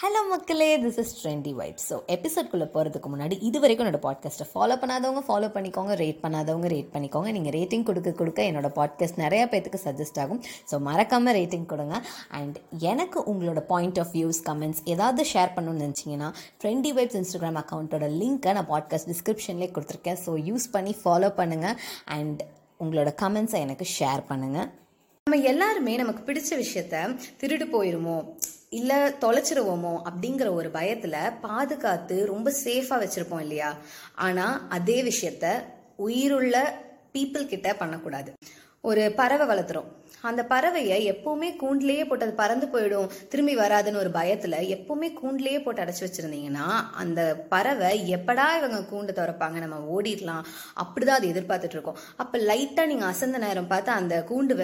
[0.00, 0.66] Hello மக்களே.
[0.82, 5.48] This is trendy vibe so எபிசோட்குள்ளே போகிறதுக்கு முன்னாடி இது வரைக்கும் என்னோட பாட்காஸ்ட்டை ஃபாலோ பண்ணாதவங்க ஃபாலோ
[5.54, 5.92] பண்ணிக்கோங்க.
[6.02, 7.30] ரேட் பண்ணாதவங்க ரேட் பண்ணிக்கோங்க.
[7.36, 10.40] நீங்கள் ரேட்டிங் கொடுக்க கொடுக்க என்னோட பாட்காஸ்ட் நிறையா பேத்துக்கு சஜஸ்ட் ஆகும்.
[10.70, 11.96] ஸோ மறக்காமல் ரேட்டிங் கொடுங்க.
[12.38, 12.58] அண்ட்
[12.92, 16.28] எனக்கு உங்களோட பாயிண்ட் ஆஃப் வியூஸ் கமெண்ட்ஸ் ஏதாவது ஷேர் பண்ணணும்னு நினச்சிங்கன்னா
[16.64, 20.20] ட்ரெண்டி வைப்ஸ் இன்ஸ்டாகிராம் அக்கௌண்ட்டோட லிங்க்கை நான் பாட்காஸ்ட் டிஸ்கிரிப்ஷன்லேயே கொடுத்துருக்கேன்.
[20.26, 21.76] ஸோ யூஸ் பண்ணி ஃபாலோ பண்ணுங்கள்
[22.18, 22.42] அண்ட்
[22.84, 24.68] உங்களோட கமெண்ட்ஸை எனக்கு ஷேர் பண்ணுங்கள்
[25.26, 27.02] நம்ம எல்லாருமே நமக்கு பிடிச்ச விஷயத்த
[27.40, 28.14] திருடு போயிருமோ?
[28.72, 33.74] இல்லை தொலைச்சிருவோமோ அப்படிங்கிற ஒரு பயத்தில் பாதுகாத்து ரொம்ப சேஃபாக வச்சுருப்போம் இல்லையா?
[34.14, 35.46] ஆனால் அதே விஷயத்த
[35.96, 36.56] உயிருள்ள
[37.12, 38.32] பீப்புள் கிட்ட பண்ணக்கூடாது.
[38.80, 39.88] ஒரு பறவை வளர்த்துறோம்.
[40.20, 45.82] அந்த பறவையை எப்பவுமே கூண்டிலேயே போட்டு அது பறந்து போயிடும் திரும்பி வராதுன்னு ஒரு பயத்துல எப்பவுமே கூண்டிலேயே போட்டு
[45.82, 46.66] அடைச்சி வச்சிருந்தீங்கன்னா
[47.02, 49.58] அந்த பறவை எப்படா இவங்க கூண்டு திறப்பாங்க?
[49.64, 50.44] நம்ம ஓடிடலாம்.
[50.82, 51.98] அப்படிதான் அது எதிர்பார்த்துட்டு இருக்கோம்.
[52.16, 54.62] அப்ப லைட்டா நீங்க அசந்த நேரம் பார்த்து அந்த கூண்டு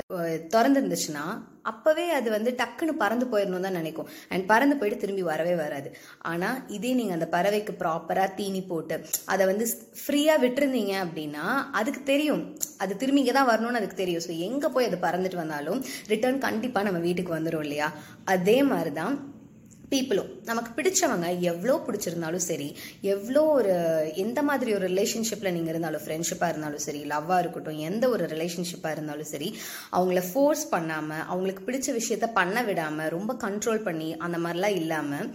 [0.55, 1.27] திறந்துருந்துச்சுன்னா
[1.73, 4.09] அப்பவே அது வந்து டக்குன்னு பறந்து போயிடணும் தான் நினைக்கும்.
[4.33, 5.91] அண்ட் பறந்து போயிட்டு திரும்பி வரவே வராது.
[6.33, 8.97] ஆனா இதே நீங்க அந்த பறவைக்கு ப்ராப்பரா தீனி போட்டு
[9.33, 9.67] அதை வந்து
[10.03, 11.47] ஃப்ரீயா விட்டுருந்தீங்க அப்படின்னா
[11.81, 12.43] அதுக்கு தெரியும்.
[12.79, 14.25] அது திரும்பி இங்கே தான் வரணும்னு அதுக்கு தெரியும்.
[14.29, 15.81] ஸோ எங்க போய் அது பறந்துட்டு வந்தாலும்
[16.15, 17.89] ரிட்டர்ன் கண்டிப்பா நம்ம வீட்டுக்கு வந்துடும் இல்லையா?
[18.25, 19.17] அதே மாதிரிதான்
[19.91, 23.75] பீப்புளும் நமக்கு பிடிச்சவங்க எவ்வளோ பிடிச்சிருந்தாலும் சரி எவ்வளோ ஒரு
[24.15, 29.25] எந்த மாதிரி ஒரு ரிலேஷன்ஷிப்பில் நீங்கள் இருந்தாலும் ஃப்ரெண்ட்ஷிப்பாக இருந்தாலும் சரி லவ்வாக இருக்கட்டும் எந்த ஒரு ரிலேஷன்ஷிப்பாக இருந்தாலும்
[29.25, 29.57] சரி
[29.93, 35.29] அவங்கள ஃபோர்ஸ் பண்ணாமல் அவங்களுக்கு பிடிச்ச விஷயத்த பண்ண விடாமல் ரொம்ப கண்ட்ரோல் பண்ணி அந்த மாதிரிலாம் இல்லாமல்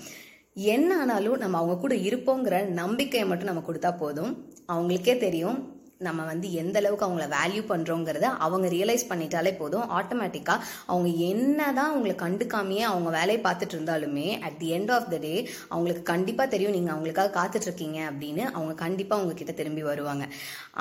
[0.53, 4.49] என்ன ஆனாலும் நம்ம அவங்க கூட இருப்போங்கிற நம்பிக்கையை மட்டும் நம்ம கொடுத்தா போதும்.
[4.67, 9.87] அவங்களுக்கே தெரியும் நம்ம வந்து எந்த அளவுக்கு அவங்கள வேல்யூ பண்ணுறோங்கிறத அவங்க ரியலைஸ் பண்ணிட்டாலே போதும்.
[9.97, 15.17] ஆட்டோமேட்டிக்காக அவங்க என்ன தான் அவங்கள கண்டுக்காமையே அவங்க வேலையை பார்த்துட்டு இருந்தாலுமே at the end of the
[15.25, 15.33] day
[15.73, 20.25] அவங்களுக்கு கண்டிப்பாக தெரியும் நீங்கள் அவங்களுக்காக காத்துட்ருக்கீங்க அப்படின்னு அவங்க கண்டிப்பாக உங்ககிட்ட திரும்பி வருவாங்க.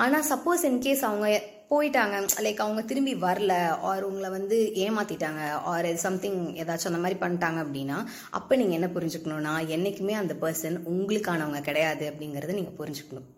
[0.04, 1.26] ஆனால் சப்போஸ் இன்கேஸ் அவங்க
[1.72, 3.52] போயிட்டாங்க லைக் அவங்க திரும்பி வரல
[3.90, 7.98] ஆர் உங்களை வந்து ஏமாத்திட்டாங்க ஆர் சம்திங் ஏதாச்சும் அந்த மாதிரி பண்ணிட்டாங்க அப்படின்னா
[8.38, 13.28] அப்போ நீங்கள் என்ன புரிஞ்சுக்கணும்னா என்றைக்குமே அந்த பர்சன் உங்களுக்கானவங்க கிடையாது அப்படிங்கிறத நீங்கள் புரிஞ்சுக்கணும்.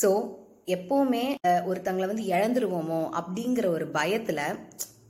[0.00, 0.10] ஸோ
[0.66, 1.24] எப்போவுமே
[1.70, 4.44] ஒருத்தங்களை வந்து இழந்துருவோமோ அப்படிங்கிற ஒரு பயத்தில்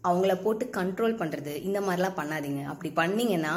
[0.09, 2.63] அவங்கள போட்டு கண்ட்ரோல் பண்ணுறது இந்த மாதிரிலாம் பண்ணாதீங்க.
[2.73, 3.55] அப்படி பண்ணீங்கன்னா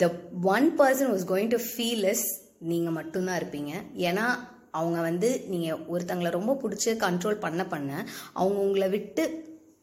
[0.00, 0.10] the
[0.42, 2.26] one person was going to feel is
[2.58, 3.72] நீங்கள் மட்டும்தான் இருப்பீங்க.
[4.08, 4.26] ஏன்னா
[4.70, 7.90] அவங்க வந்து நீங்கள் ஒருத்தங்களை ரொம்ப பிடிச்சி கண்ட்ரோல் பண்ண பண்ண
[8.32, 9.24] அவங்க உங்களை விட்டு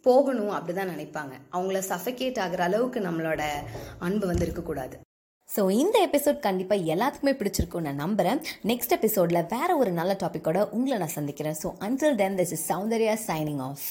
[0.06, 1.34] போகணும் அப்படிதான் நினைப்பாங்க.
[1.56, 3.42] அவங்கள சஃபகேட் ஆகிற அளவுக்கு நம்மளோட
[4.00, 4.98] அன்பு வந்து இருக்கக்கூடாது.
[5.56, 10.98] ஸோ இந்த எபிசோட் கண்டிப்பாக எல்லாத்துக்குமே பிடிச்சிருக்கும் நான் நம்புகிறேன் நெக்ஸ்ட் எபிசோடில் வேற ஒரு நல்ல டாப்பிக்கோட உங்களை
[10.98, 11.58] நான் சந்திக்கிறேன்.
[11.64, 13.86] So until then this is Soundarya signing off